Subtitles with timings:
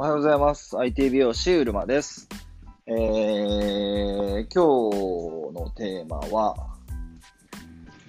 [0.00, 0.78] おはようございます。
[0.78, 2.28] IT 美容師うるまです。
[2.86, 6.54] えー、今日のテーマは、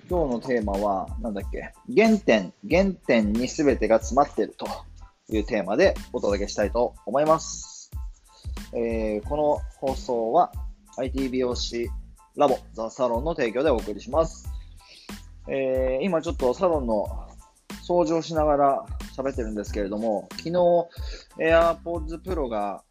[0.07, 4.67] 今日のテーマは、なんだっけ、原点、原点に全てが詰まっていると
[5.33, 7.90] いうテーマでお届けしたいと思います。
[8.76, 10.51] えー、この放送は
[10.96, 11.90] IT 美容師
[12.35, 14.47] ラボザ・サロンの提供でお送りします。
[15.47, 17.07] えー、今ちょっとサロンの
[17.81, 18.85] 掃除をしながら
[19.19, 20.51] 喋ってるんですけれども、昨日
[21.37, 22.83] AirPods Pro が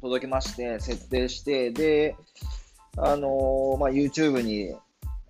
[0.00, 2.16] 届きまして、設定して、で、
[2.96, 4.74] あのーまあ、YouTube に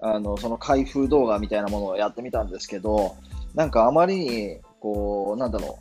[0.02, 3.16] あのその開封動画みたいなものをやってみたんですけど、
[3.54, 5.78] なんかあまりに、こう、なんだろ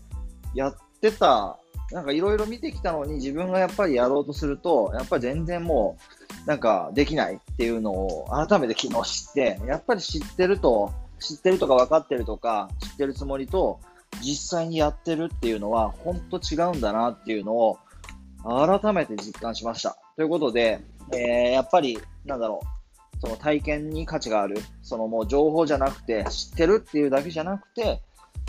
[0.54, 1.58] う、やってた、
[1.92, 5.98] なんかいろいろ見てきたのに自分がやっぱりやろうとすると、やっぱり全然も
[6.46, 13.80] う、なんかできないっていうのを改めて昨日知って、やっぱり知ってると、知ってるとか分かってるとか、知ってるつもりと、
[14.22, 17.80] 実際にやってるっていうのは、本当違うんだなっていうのを、
[18.44, 19.98] 改めて実感しました。
[20.16, 20.82] ということで、
[21.14, 28.02] えーやっぱり、なんだろう、その体験に価値がある、そのもう情報じゃなくて、知ってるっていうだけじゃなくて、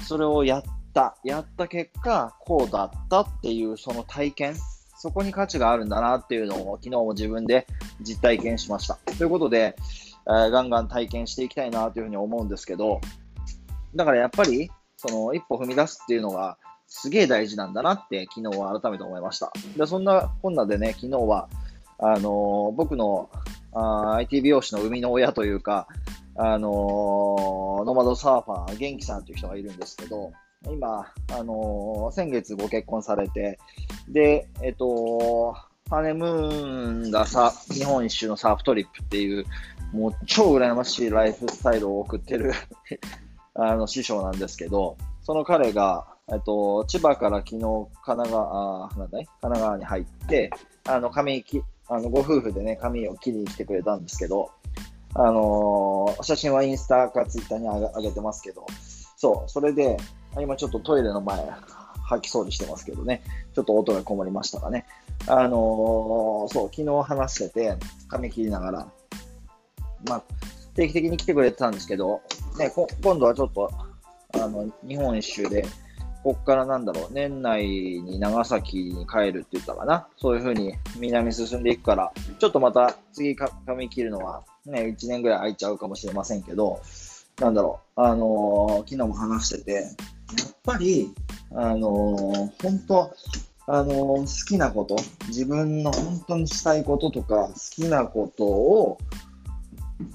[0.04, 0.62] それをやっ
[0.94, 4.54] た、やった結果、こうだったっていうその体験、
[4.96, 7.66] そこに価値があるんだなっていうのを昨日も自分で
[8.00, 8.94] 実体験しました。
[9.18, 9.76] ということで、
[10.26, 13.00] えーガンガン体験していきたいなというふうに思うんですけど、
[13.94, 14.70] だからやっぱり、
[15.06, 19.52] その一歩踏み出すっていうのがすげえ大事なんだなって昨日は改めて思いました。
[19.76, 21.48] でそんなこんなでね、昨日は、
[21.98, 23.30] あの僕の
[23.72, 25.88] あ IT 美容師の生みの親というか、
[26.36, 30.32] あのノマドサーファー、元気さんという人がいるんですけど、
[30.70, 33.58] 今、あの先月ご結婚されて、
[34.08, 35.56] で、えっと、
[35.90, 39.46] ハネムーンがさ日本一周のサーフトリップっていう、
[39.92, 42.52] もう超羨ましいライフスタイルを送ってる
[43.54, 49.26] あの師匠なんですけど、その彼が、えっと、千葉から昨日神奈川、あなんだい？
[49.26, 50.50] 神奈川に入って、
[50.84, 54.50] あの髪きあのご夫婦でね、髪を切りに来てくれたんですけど、
[55.14, 58.66] あのー写真はインスタかツイッターに上げてますけど、
[59.16, 59.96] そう、それで、
[60.40, 61.46] 今ちょっとトイレの前、
[62.04, 63.22] 吐きそうにしてますけどね、
[63.54, 64.86] ちょっと音がこもりましたがね、
[65.26, 67.76] あのーそう、昨日話してて、
[68.08, 68.88] 髪切りながら、
[70.08, 70.22] まあ、
[70.74, 72.22] 定期的に来てくれてたんですけど、
[72.58, 73.70] ね、こ今度はちょっと、
[74.34, 75.64] あの、日本一周で、
[76.22, 80.06] こっからなんだろう、年内に長崎に帰るって言ったかな。
[80.16, 86.80] そういう風に南進んでいくから、ちょっとまた次か髪切るのはね、1年ぐらい空いちゃうかもしれませんけど、
[87.40, 91.12] なんだろう、あのー昨日も話してて、やっぱり、
[91.54, 93.14] あのー本当、
[93.66, 94.96] あのー好きなこと、
[95.28, 98.98] 自分の本当にしたいこととか、好きなことを、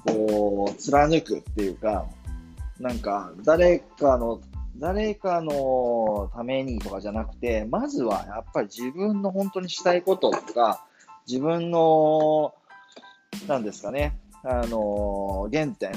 [0.06, 2.06] こう、貫くっていうか、
[2.80, 4.40] なんか、誰かの、
[4.76, 10.84] 誰かのためにとかじゃなくて、まずはやっぱり自分の本当にしたいこととか、
[11.26, 12.54] 自分の、
[13.48, 15.92] なんですかね、あの、原点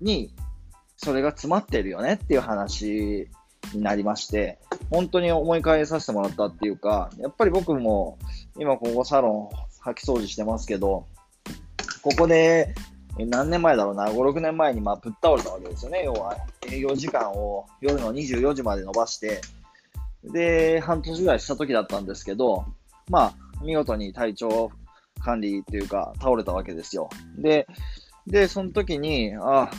[0.00, 0.32] に、
[0.96, 3.28] それが詰まってるよねっていう話
[3.74, 4.58] になりまして、
[4.90, 8.18] 本当に思い返させてもらったっていうか、やっぱり僕も
[8.58, 11.06] 今ここサロン掃き掃除してますけど、
[12.02, 12.74] ここで
[13.24, 16.02] 何年前だろうな、5、6年前にまあぶっ倒れたわけですよね。
[16.04, 16.36] 要は
[16.70, 19.40] 営業時間を夜の24時まで伸ばして、
[20.24, 22.66] で、半年ぐらいした時だったんですけど、
[23.08, 24.70] まあ、見事に体調
[25.20, 27.08] 管理っていうか、倒れたわけですよ。
[27.38, 27.66] で、
[28.26, 29.70] で、その時に、あ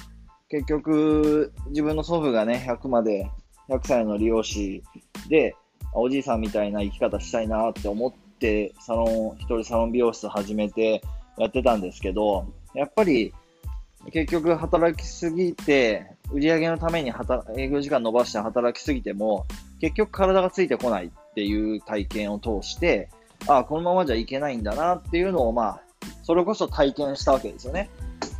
[0.49, 3.29] 結局、自分の祖父がね、100まで、
[3.69, 4.81] 100歳の理容師
[5.29, 5.55] で、
[5.93, 11.01] おじいさんみたいな生き方したいなって思って、サロン、一人サロン美容室始めて
[11.37, 13.33] やってたんですけど、やっぱり、
[14.11, 19.45] 結局働きすぎて、売り上げのために働営業時間伸ばして働きすぎても、
[19.79, 23.09] 結局体がついてこないっていう体験を通して、
[23.47, 25.81] ああこのままじゃいけないんだなっていうのを、まあ、
[26.23, 27.89] それこそ体験したわけですよね。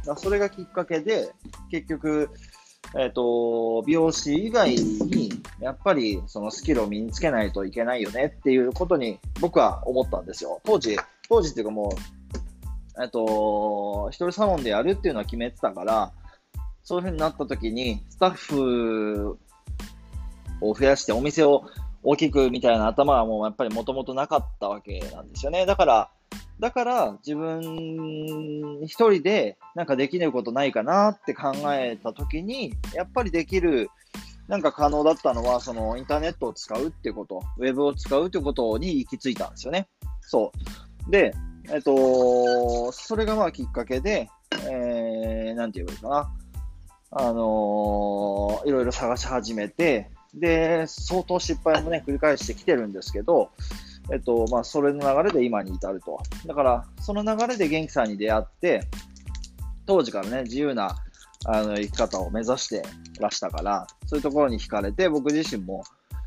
[0.05, 1.29] だそれがきっかけで、
[1.69, 2.29] 結局、
[2.95, 5.29] えっ、と、美容師以外に、
[5.59, 10.61] やっぱりそのスキルを身につけないといけないよねっていうことに僕は思ったんですよ。
[10.63, 10.97] 当時、
[11.27, 12.16] 当時っていうかもう、
[13.01, 16.11] えっと、一人サロンでやるっていうのは決めてたから、
[16.83, 19.37] そういう風になった時に、スタッフ
[20.61, 21.63] を増やしてお店を
[22.03, 25.65] 大きくみたいな頭はもうやっぱりもともとなかったわけなんですよね。
[25.65, 26.09] だから、
[26.59, 33.89] だから自分一人でなんかできることないかなって考えた時に、やっぱりできる、
[34.47, 39.87] なんか可能だったのは、そのインターネットを使うってこと、ウェブを使うってことに行き着いたんですよね。
[40.21, 40.51] そ
[41.07, 41.11] う。
[41.11, 41.33] で、
[41.71, 44.29] えっと、それがまあきっかけで、
[44.69, 46.33] えー、なんて言えばいいかな。
[47.09, 53.49] あのーいろいろ探し始めて、で、相当失敗もね、繰り返してきてるんですけど、
[54.11, 56.19] えっと、まあ、それの流れで今に至ると。
[56.45, 58.81] だから、その流れで元気さんに出会って、
[59.85, 60.97] 当時からね、自由な
[61.45, 62.83] あの生き方を目指して
[63.19, 65.83] らしたから、そういうところに惹かれて、僕自身も、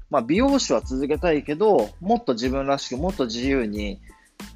[0.09, 4.01] まあ、美容師は続けたいけど、もっと自分らしく、もっと自由に、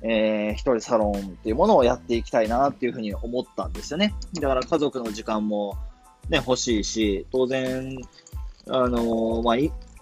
[0.07, 4.15] えー、一人サロンっていうものをやっていきたいなっていうふうに思ったんですよね。
[4.35, 5.77] だから家族の時間も
[6.29, 7.97] ね、欲しいし、当然、
[8.69, 9.57] あのー、まあ、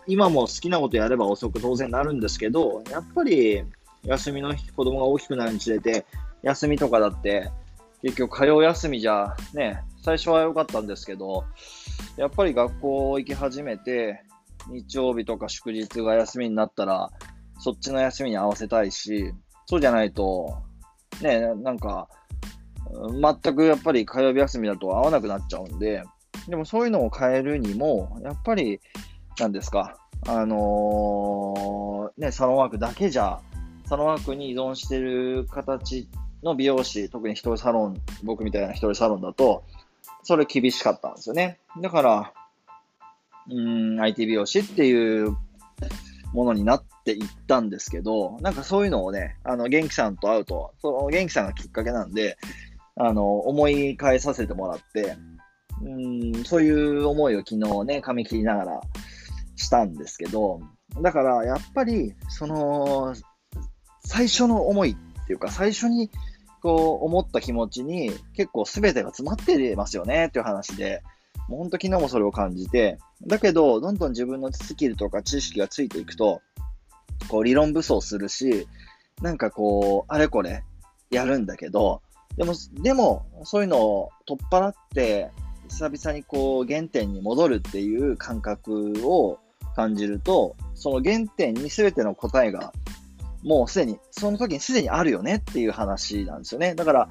[0.08, 3.62] 今も好きなことやれば遅く当然なるんですけど、やっぱり
[4.04, 6.04] 休みの日、子供が大きくなるにつれて、
[6.42, 7.50] 休みとかだって、
[8.02, 11.44] 結局火曜休みじゃ、ね、最初は良かったんですけど、
[12.16, 14.22] やっぱり学校行き始めて、
[14.68, 17.10] 日曜日とか祝日が休みになったら、
[17.58, 19.32] そっちの休みに合わせたいし、
[19.66, 20.62] そうじゃないと、
[21.20, 22.08] ね、なんか、
[23.42, 26.04] 全くやっぱり火曜日休みだと合わなくなっちゃうんで、
[26.48, 28.80] でもそういうのを変えるにも、やっぱり、
[29.38, 33.40] なんですか、あのー、ね、サロンワークだけじゃ、
[33.86, 36.08] サロンワークに依存してる形
[36.42, 39.64] の美容師、特に一人サロン、僕みたいな一人サロンだと、
[40.22, 41.58] それ厳しかったんですよね。
[41.80, 42.32] だから、
[43.50, 45.36] うん、IT 美容師っていう
[46.32, 52.38] ものになっっていったんですけど、なんかそういうのをね、あの、元気さんと会うと、その元気さんがきっかけなんで、
[52.94, 55.16] あの、思い返させてもらって、
[55.82, 58.80] うん、そういう思いを昨日ね、髪切りながら
[59.56, 60.60] したんですけど、
[61.00, 63.14] だからやっぱり、その、
[64.04, 66.08] 最初の思いっていうか、最初に
[66.62, 71.02] こう思った気持ちに結構全てが詰まってますよねっていう話で、
[71.48, 76.40] もう本当昨日もそれを感じて、だけど、どんどん自分のスキルとか知識がついていくと、
[77.28, 78.66] こう理論武装するし、
[79.20, 80.64] なんかこう、あれこれ
[81.10, 82.02] やるんだけど、
[82.36, 85.30] でも、でも、そういうのを取っ払って、
[85.68, 89.38] 久々にこう原点に戻るっていう感覚を
[89.74, 92.72] 感じると、その原点に全ての答えが
[93.42, 96.74] もうすでに、その時にすでにあるよねっていう話なんですよね。
[96.74, 97.08] だから、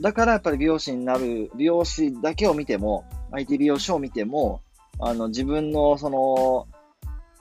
[0.00, 4.60] だからやっぱり美容師になる、美容師だけを見ても、IT 美容師を見ても、
[5.00, 6.66] あの、自分のその、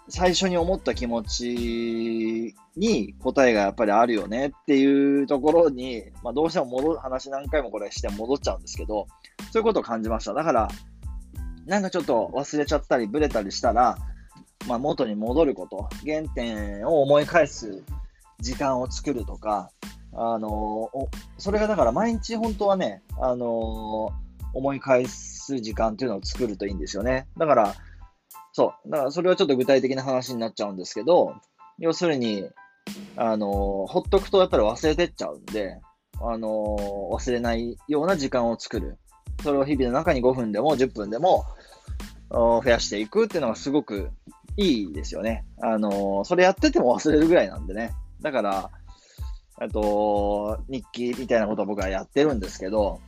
[0.09, 9.07] 最初に思った気持ちに答えがやっぱりあるよねっていうところに、まあ、どうしても戻る、話何回もこれして戻っちゃうんですけど、
[9.51, 10.33] そういうことを感じました。
[10.33, 10.69] だから、
[11.65, 13.97] なんかちょっと忘れちゃったり、ブレたりしたら、
[14.67, 17.83] まあ、元に戻ること、原点を思い返す
[18.39, 19.71] 時間を作るとか、
[20.13, 20.89] あの
[21.37, 24.11] それがだから毎日本当はね、あの
[24.53, 27.27] 思い返す時間っていうのを作るといいんですよね。
[27.37, 27.75] だから、
[28.57, 31.35] そう、だからそれはちょっと具体的な話になっちゃうんですけど、
[31.77, 32.49] 要するに、
[33.15, 35.79] あのほっとくとやっぱり忘れてっちゃうんで、
[36.19, 36.75] あの
[37.11, 38.97] 忘れないような時間を作る。
[39.43, 41.45] それを日々の中に5分でも10分でも
[42.31, 44.09] 増やしていくっていうのがすごく
[44.55, 45.45] いいですよね。
[45.61, 47.91] あのそれやってても忘れるぐらいなんでね。
[48.21, 48.71] だから、
[49.61, 53.01] えっと、日記みたいなことを僕はやってるんですけど、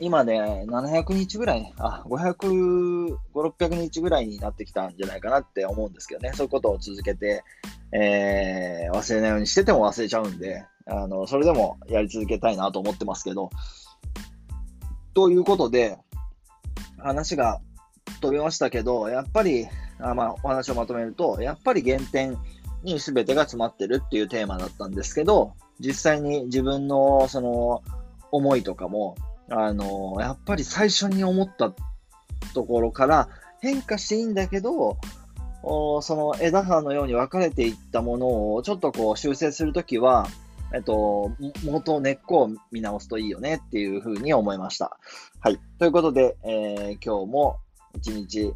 [0.00, 6.32] 今で700日ぐらい、あ、500、600日ぐらいになってきたんじゃないかなって思うんですけどね。
[6.34, 7.44] そういうことを続けて、
[7.92, 13.50] えー、忘れないようにしてても忘れちゃうんで、あの、それでもやり続けたいなと思ってますけど、
[15.14, 15.98] ということで、
[16.98, 17.60] 話が
[18.20, 19.68] 飛びましたけど、やっぱり、
[20.00, 22.36] あまあ、お話をまとめると、やっぱり原点
[22.82, 27.82] に全てが詰まってるっていうテーマだったんですけど、実際に自分のその
[28.30, 29.16] 思いとかも、
[29.50, 31.72] あの、やっぱり最初に思った
[32.54, 33.28] ところから
[33.60, 34.98] 変化していいんだけど、
[35.62, 40.26] その枝葉のように分かれていったものをちょっとこう修正するときは、
[40.74, 41.32] えっと、
[41.64, 44.98] 元根っこを見直すといいよねっていうふうに思いました。
[45.40, 45.58] はい。
[45.78, 47.58] ということで、えー、今日も
[47.94, 48.52] 一日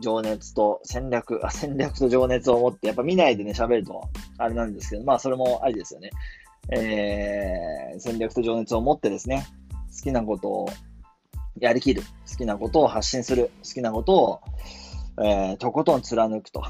[0.00, 4.08] 情熱と戦略、あ、戦略と情熱を持って、やっぱ見ないでね、喋ると、
[4.38, 6.10] あれなんですけど、まあ、それもありですよね。
[6.72, 9.46] えー、戦略と情熱を持ってですね、
[10.00, 10.68] 好きなことを
[11.58, 14.40] やりきる、好きなことを発信する、好きなことを、
[15.22, 16.62] えー、とことん貫くと。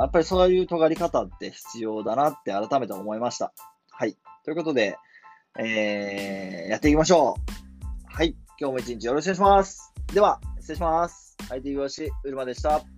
[0.00, 3.52] やっぱりそういう尖り方って必要だなって改めて思いました。
[3.90, 4.16] はい。
[4.44, 4.96] ということで、
[5.58, 7.42] えー、やっていきましょう。
[8.06, 8.36] はい。
[8.60, 9.92] 今日も一日よろしくお願いします。
[10.14, 11.36] では、失礼します。
[11.50, 12.95] IT 美容師、うるまでした。